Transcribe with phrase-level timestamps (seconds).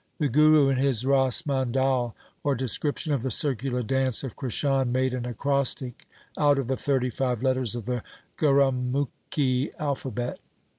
[0.17, 5.13] The Guru in his' Ras Mandal' or description of the circular dance of Krishan made
[5.13, 6.07] an acrostic
[6.39, 8.01] out of the thirty five letters of the
[8.35, 10.39] Gurumukhi alphabet.